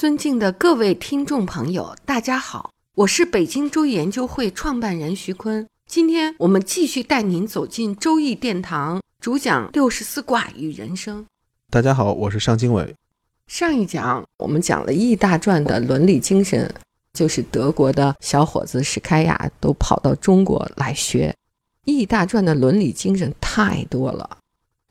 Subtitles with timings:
[0.00, 5.66] 尊敬的各位听众朋友，大家好，我是北京周易研究会创办人徐坤。
[5.88, 11.26] 今天我们继续带您走进周易殿堂，主讲六十四卦与人生。
[11.68, 12.94] 大家好，我是尚经纬。
[13.48, 16.72] 上一讲我们讲了《易大传》的伦理精神，
[17.12, 21.30] 就是德国的小伙子史开雅都跑到中国来学
[21.84, 24.38] 《易大传》的伦理精神太多了。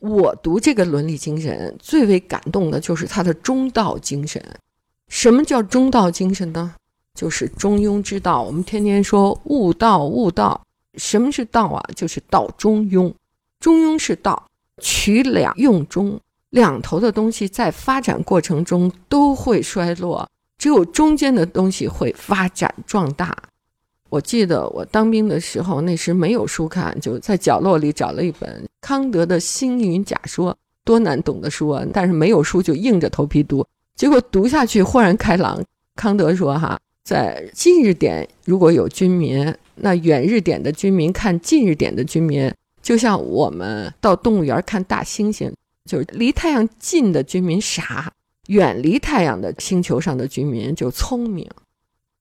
[0.01, 4.43] 我读这个伦理精神最为感动的就是他的中道精神。
[5.07, 6.75] 什么叫中道精神呢？
[7.15, 8.41] 就是中庸之道。
[8.43, 10.61] 我们天天说悟道，悟道。
[10.95, 11.83] 什么是道啊？
[11.95, 13.13] 就是道中庸。
[13.59, 14.47] 中庸是道，
[14.81, 23.35] 取两用中，两头的东西在发展过程中都会衰落，只有中间的东西会发展壮大。
[24.09, 30.51] 我记得我当兵的时候，那时没有书看，就在角落里找了一本康德的《星云假说》，
[30.83, 31.83] 多难懂的书啊！
[31.91, 33.65] 但是没有书，就硬着头皮读。
[33.97, 35.59] 结果读下去豁然开朗。
[35.95, 42.53] 康德说：“哈，在近日点如果有军民，那远日点的军民看近日点的军民，
[42.83, 45.51] 就像我们到动物园看大猩猩，
[45.89, 48.13] 就是离太阳近的居民傻，
[48.49, 51.49] 远离太阳的星球上的居民就聪明。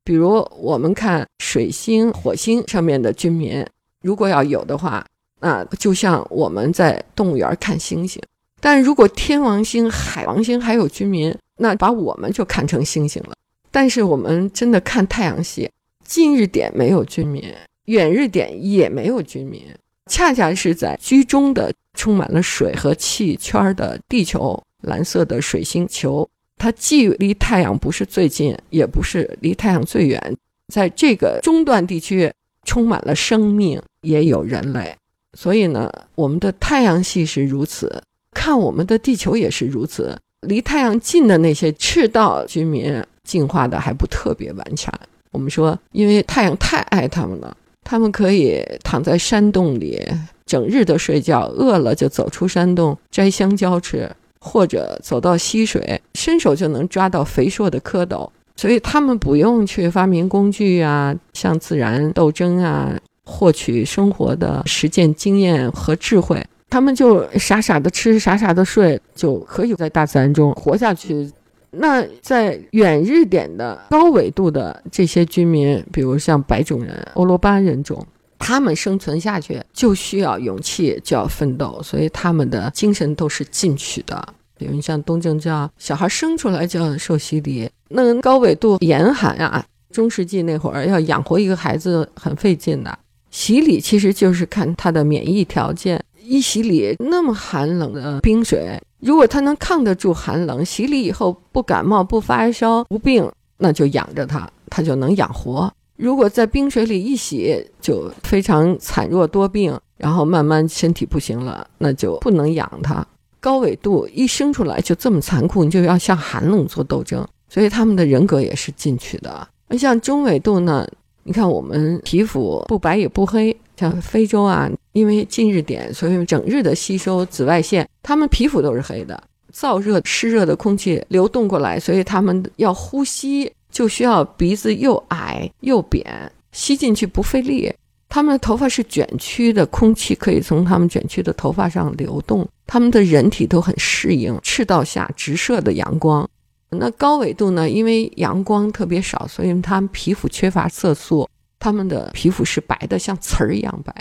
[0.03, 3.63] 比如我们看水星、火星上面的居民，
[4.01, 5.05] 如果要有的话，
[5.41, 8.23] 那就像我们在动物园看星星。
[8.59, 13.35] 但如果天王星、海王星还有居民，那把我们就看成星星了，
[13.71, 15.71] 但是我们真的看太阳系，
[16.05, 17.43] 近日点没有居民，
[17.87, 19.63] 远日点也没有居民，
[20.11, 26.29] 恰恰是在居中的充满了水和气圈的地球，蓝色的水星球，
[26.59, 30.37] 它既离太阳不是最近，也不是离太阳最远，
[30.73, 32.33] 在这个中段地区
[32.65, 34.95] 充满了生命，也有人类，
[35.33, 38.03] 所以呢，我们的太阳系是如此，
[38.33, 40.19] 看我们的地球也是如此。
[40.43, 44.93] 离太阳近的那些赤道居民进化的还不特别完全。
[45.33, 50.03] 我们说，因为太阳太爱他们了，他们可以躺在山洞里
[50.47, 54.11] 整日的睡觉，饿了就走出山洞摘香蕉吃，
[54.41, 58.29] 或者走到溪水，伸手就能抓到肥硕的蝌蚪。
[58.57, 66.43] 所以他们不用去发明工具啊，向自然斗争啊，获取生活的实践经验和智慧。
[66.77, 71.27] 他们就傻傻的吃，傻傻的睡，就可以在大自然中活下去。
[71.71, 78.07] 那在远日点的高纬度的这些居民，比如像白种人、欧罗巴人种，
[78.39, 84.35] 他们生存下去就需要勇气，就要奋斗，所以他们的精神都是进取的。
[84.59, 87.67] 比如像东正教，小孩生出来就要受洗礼。
[87.89, 92.99] 那高纬度严寒啊，中世纪那会儿要养活一个孩子很费劲的，
[93.31, 95.99] 洗礼其实就是看他的免疫条件。
[96.29, 105.73] 一洗礼那么寒冷的冰水，如果他能抗得住寒冷，洗礼以后不感冒、不发烧、不病，那就养着他，他就能养活。
[105.97, 113.07] 如果在冰水里一洗就非常惨弱多病，然后慢慢身体不行了，那就不能养他。
[113.39, 119.47] 高纬度一生出来就这么残酷，你就要向寒冷做斗争，所以他们的人格也是进取的。
[119.69, 120.87] 那像中纬度呢？
[121.23, 123.57] 你看我们皮肤不白也不黑。
[123.77, 129.23] 像非洲啊，因为近日点，所以整日的吸收紫外线，他们皮肤都是黑的。
[129.53, 137.71] 燥热湿热的空气流动过来，所以他们要呼吸就需要鼻子又矮又扁，吸进去不费力。
[138.09, 142.49] 他们的头发是卷曲的，空气可以从他们卷曲的头发上流动。
[142.67, 146.27] 他们的人体都很适应赤道下直射的阳光。
[146.71, 147.69] 那高纬度呢？
[147.69, 151.29] 因为阳光特别少，所以他们皮肤缺乏色素。
[151.59, 153.95] 他们的皮肤是白的，像瓷儿一样白。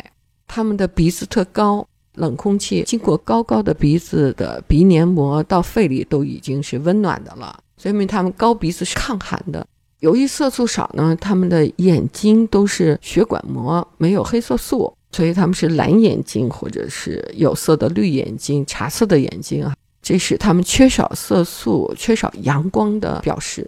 [0.47, 9.65] 他们的鼻子特高，冷空气经过高高的鼻子的鼻黏膜到肺里都已经是温暖的了，所以他们高鼻子是抗寒的。
[9.99, 23.67] 由于色素少呢，他们的眼睛都是血管膜，没有黑色素，所以他们是蓝眼睛或者是有色的绿眼睛、茶色的眼睛啊，这是他们缺少色素、缺少阳光的表示。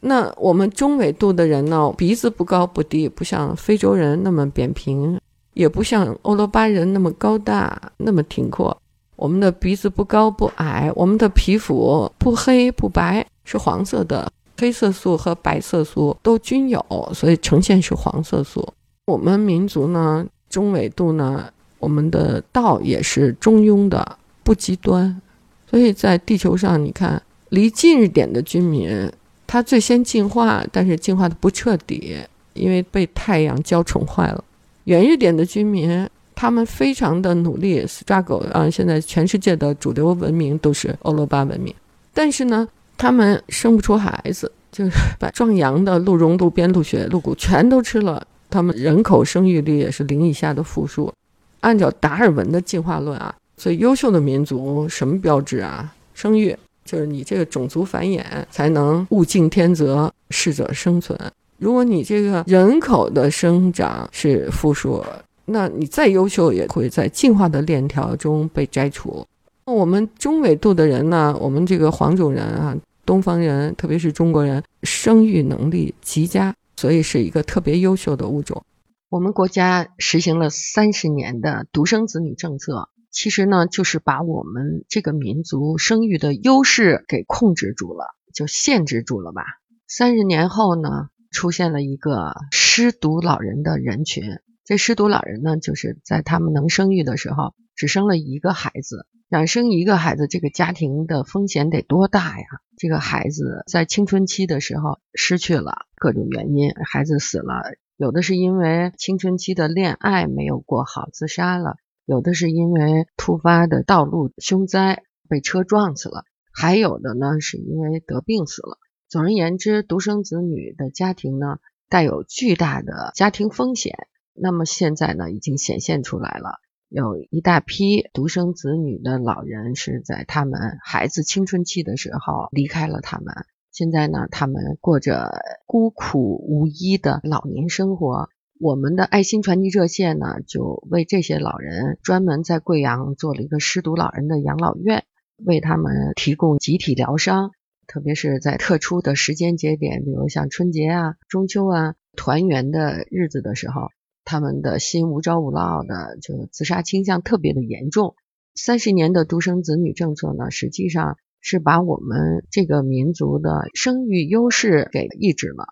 [0.00, 5.20] 那我们中纬度的人呢，鼻子不高不低，不像非洲人那么扁平，
[5.58, 8.80] 也不像欧罗巴人那么高大那么挺阔。
[9.16, 14.30] 我们的鼻子不高不矮，我们的皮肤不黑不白，是黄色的。
[14.56, 16.80] 黑色素和白色素都均有，
[17.12, 18.72] 所以呈现是黄色素。
[19.06, 21.50] 我们民族呢，中纬度呢，
[21.80, 25.20] 我们的道也是中庸的，不极端。
[25.68, 29.10] 所以在地球上，你看离近一点的居民，
[29.44, 32.16] 他最先进化，但是进化的不彻底，
[32.54, 34.44] 因为被太阳浇宠坏了。
[34.88, 38.68] 远一点的居民，他们非常的努力，struggle 啊！
[38.68, 41.74] 现在全世界的主流文明都是欧罗巴文明，
[42.12, 42.68] 但是呢。
[43.00, 44.90] 他们生不出孩子，就是
[45.20, 48.26] 把壮阳的鹿茸、鹿鞭、鹿血、鹿骨全都吃了。
[48.50, 51.12] 他们人口生育率也是零以下的负数。
[51.60, 55.94] 按照达尔文的进化论啊，最优秀的民族什么标志啊？
[56.12, 58.20] 生育，就是你这个种族繁衍
[58.50, 61.16] 才能物竞天择，适者生存。
[61.58, 65.04] 如果你这个人口的生长是负数，
[65.44, 69.26] 那你再优秀也会在进化的链条中被摘除。
[69.66, 72.76] 那我们中纬度的人呢，我们这个黄种人啊。
[73.06, 78.62] 东方人，特别是中国人，生育能力极佳，所以是一个特别优秀的物种。
[79.08, 89.42] 我们国家实行了三十年的独生子女政策，其实呢，就是把我们这个民族生育的优势给控制住了，就限制住了吧。
[89.86, 94.24] 三十年后呢，出现了一个失独老人的人群。
[94.64, 99.06] 这失独老人呢，就是在他们能生育的时候，只生了一个孩子。
[99.30, 102.46] 想生一个孩子，这个家庭的风险得多大呀？
[102.78, 107.62] 这个孩子在青春期的时候失去了各种原因，孩子死了，
[107.96, 111.76] 有的是因为青春期的恋爱没有过好自杀了，
[112.06, 118.78] 有的是因为突发的道路凶灾被车撞死了，还有的呢是因为得病死了。
[119.08, 121.58] 总而言之，独生子女的家庭呢
[121.88, 126.60] 带有巨大的家庭风险，那么现在呢已经显现出来了。
[126.90, 133.34] 有一大批独生子女的老人是在他们孩子青春期的时候离开了他们，
[133.72, 135.30] 现在呢，他们过着
[135.66, 138.28] 孤苦无依的老年生活。
[138.60, 145.04] 我们的爱心传递热线呢，就为这些老人专门在贵阳做了一个失独老人的养老院，
[145.44, 147.52] 为他们提供集体疗伤，
[147.88, 153.88] 特别是在特殊的时间节点，比如像春节啊、中秋啊、团圆的日子的时候。
[154.30, 158.14] 他们的心无招无落的，就自杀倾向特别的严重。
[158.54, 165.68] 三十年的独生子女政策呢，实际上是把我们这个民族的生育优势给抑制了。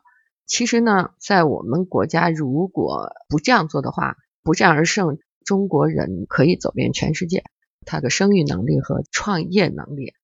[0.46, 7.44] 其实呢，在我们国家如果不这样做的话，不战而胜，中国人可以走遍全世界。
[7.84, 10.14] 他的生育能力和创业能力。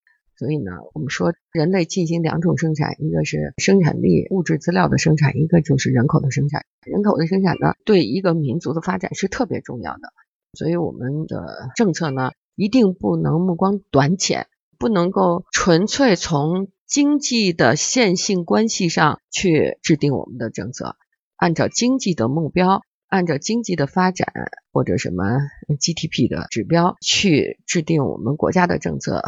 [0.43, 6.65] 所以呢，我们说人类进行两种生产，一个是生产力物质资料的生产，一个就是人口的生产。
[6.85, 10.01] 人口的生产呢，对一个民族的发展是特别重要的。
[10.55, 14.49] 所以我们的政策呢，一定不能目光短浅，
[14.81, 20.97] 不能够纯粹从经济的线性关系上去制定我们的政策。
[21.37, 24.27] 按照经济的目标，按照经济的发展
[24.73, 29.23] 或者什么 GDP 的指标去制定我们国家的政策。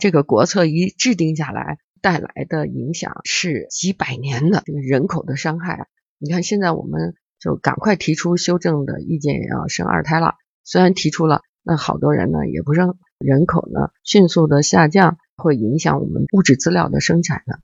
[0.00, 5.86] 这个国策一制定下来，带来的影响是几百年的这个人口的伤害。
[6.18, 10.34] 你看，现在我们就赶快提出修正的意见，要生二胎了。
[10.64, 17.60] 虽然提出了，那好多人呢也不生，人口呢迅速的下降，会影响我们物质资料的生产的。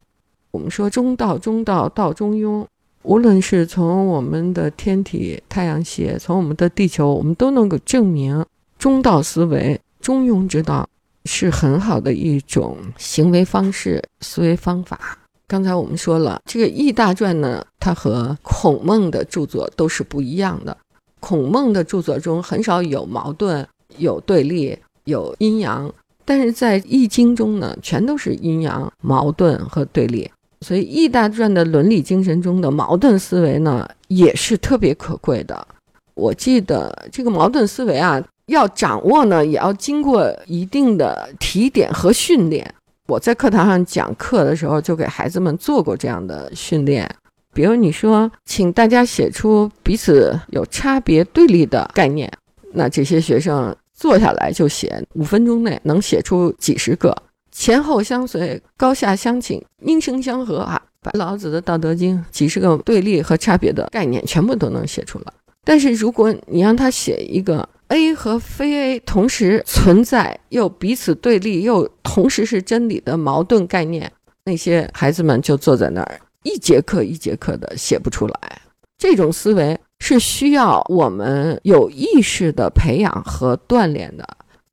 [0.51, 2.67] 我们说中道，中道，道中庸。
[3.03, 8.45] 无论是从我们的天体太阳系，从我们的地球，我们都能够证明
[8.79, 10.89] 中道思维、中庸之道。
[11.27, 15.19] 是很好的一种行为方式、思维方法。
[15.49, 20.77] 刚才我们说了，这个《易大传》呢，它和孔孟的著作都是不一样的。
[21.21, 23.67] 孔孟的著作中很少有矛盾、
[23.99, 25.93] 有对立、有阴阳，
[26.25, 30.31] 但是在《易经》中呢，全都是阴阳、矛盾和对立。
[30.63, 35.67] 所以，《易大传》的伦理精神中的矛盾思维呢，也是特别可贵的。
[36.15, 38.23] 我记得这个矛盾思维啊。
[38.47, 42.75] 要掌握呢，也要经过一定的提点和训练。
[43.09, 47.09] 我在课堂上讲课的时候，就给孩子们做过这样的训练。
[47.53, 52.31] 比如你说，请大家写出彼此有差别对立的概念，
[52.73, 57.17] 那这些学生坐下来就写，五分钟内能写出几十个，
[57.51, 65.33] 前后相随，高下相倾，音声相和啊，把老子的《道德经》几十个对立和差别的概念全部都能写出来。
[65.65, 74.13] 但是如果你让他写一个，A 和非 A 同时存在，又彼此对立，又同时是真理的矛盾概念，
[74.45, 78.61] 那些孩子们就坐在那儿，一节课一节课的写不出来。
[78.99, 84.27] 这种思维是需要我们有意识的培养和锻炼的。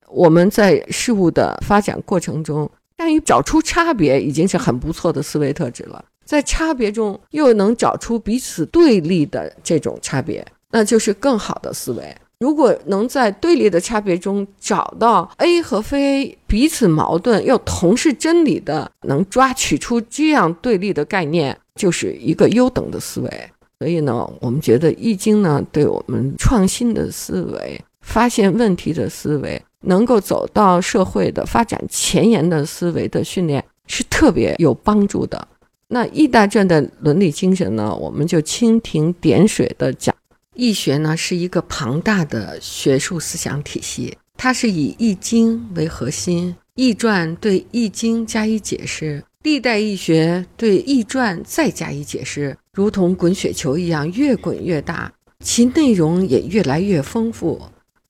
[0.08, 6.05] 我们在事物的发展过程中，善于找出差别，已经是很不错的思维特质了。
[6.24, 12.15] 在差别中又能找出彼此对立的这种差别，那就是更好的思维。
[12.44, 23.50] 如果能在对立的差别中找到 A 和非 A 彼此矛盾又同是真理的，能抓取出这样对立的概念，就是一个优等的思维。
[23.80, 35.48] 所以呢，我们觉得《易经》呢，对我们创新的思维、发现问题的思维、能够走到社会的发展前沿的思维的训练，是特别有帮助的。
[35.88, 40.14] 那易大传的伦理精神呢，我们就蜻蜓点水的讲。
[40.56, 55.12] 易学呢是一个庞大的学术思想体系，它是以《易经》为核心，《易传》对《易经》加以解释，历代易学对《易传》再加以解释，如同滚雪球一样越滚越大，
[55.44, 57.60] 其内容也越来越丰富。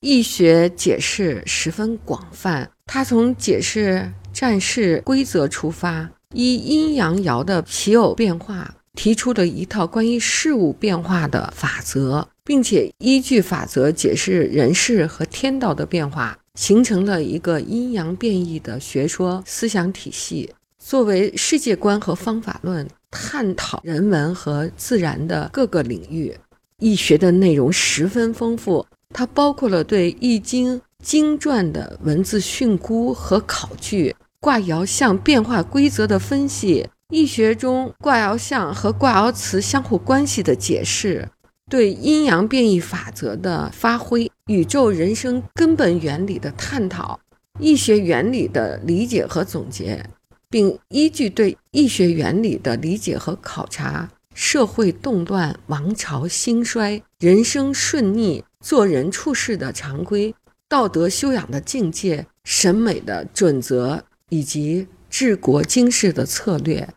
[0.02, 12.28] 易学解释十分广泛，它从解释战事规则出发，依阴阳爻的奇偶变化，提出了一套关于事物变化的法则。
[12.46, 26.36] 并且依据法则解释人事和天道的变化，形成了一个阴阳变异的学说思想体系，作为世界观和方法论，探讨人文和自然的各个领域。
[26.80, 41.30] 易学的内容十分丰富，它包括了对《易经》经传的文字训诂和考据，卦爻象变化规则的分析，易学中卦爻象和卦爻辞相互关系的解释。
[41.70, 47.20] 对阴阳变异法则的发挥、宇宙人生根本原理的探讨、
[47.60, 50.06] 易学原理的理解和总结，
[50.50, 60.36] 并依据对易学原理的理解和考察，社会动乱、王朝兴衰、人生顺逆、做人处事的常规、
[60.68, 66.88] 道德修养的境界、审美的准则以及治国经世的策略，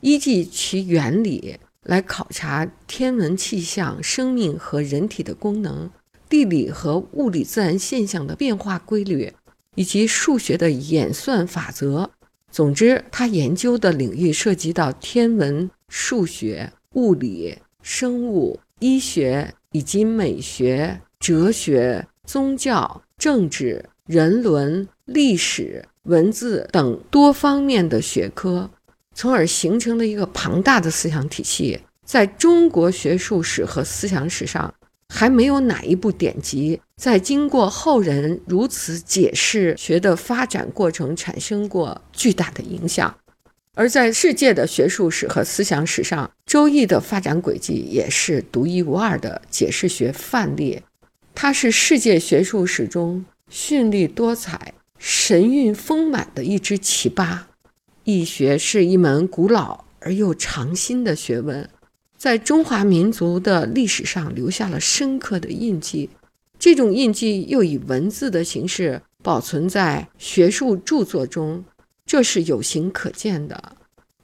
[0.00, 1.58] 依据其原理。
[1.86, 5.90] 来考察天文气象、生命和人体的功能、
[6.28, 9.32] 地理和物理自然现象的变化规律，
[9.76, 12.10] 以及数学的演算法则。
[12.50, 28.70] 总之，他研究的领域涉及到天文、数学、物理、生物、医学以及美学、哲学、宗教、政治、人伦、历史、文字等多方面的学科。
[29.16, 34.74] 从而形成了一个庞大的思想体系，在中国学术史和思想史上，
[35.08, 43.16] 还没有哪一部典籍在经过后人如此解释学的发展过程产生过巨大的影响。
[43.74, 50.82] 而在世界的学术史和思想史上，《周易》的发展轨迹也是独一无二的解释学范例。
[51.34, 57.38] 它是世界学术史中绚丽多彩、神韵丰满的一支奇葩。
[58.08, 61.68] 易学是一门古老而又长新的学问，
[62.16, 66.08] 在中华民族的历史上留下了深刻的印记。
[66.56, 71.64] 这种印记又以文字的形式保存在学术著作中，
[72.06, 73.56] 这是有形可见的；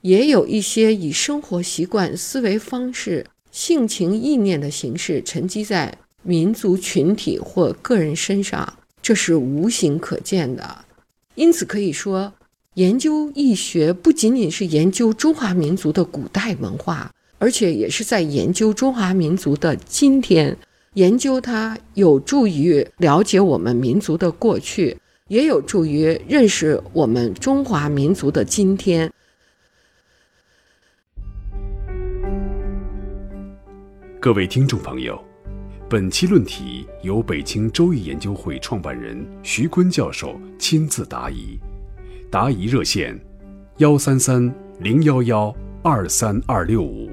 [0.03, 10.85] 也有一些以生活习惯、思维方式、性情意念的形式沉积在民族群体或个人身上，这是无形可见的。
[11.35, 12.33] 因此可以说。
[12.75, 20.57] 研究易学不仅仅是研究中华民族的古代文化，而且也是在研究中华民族的今天。
[20.95, 24.97] 研究它有助于了解我们民族的过去，
[25.29, 29.13] 也有助于认识我们中华民族的今天。
[34.19, 35.23] 各位听众朋友，
[35.91, 41.59] 本期论题由北京周易研究会创办人徐坤教授亲自答疑。
[42.33, 43.15] 答疑热线：
[43.77, 47.11] 幺三三零幺幺二三二六五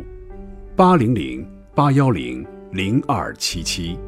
[0.77, 1.45] 八零零
[1.75, 3.99] 八幺零零二七七。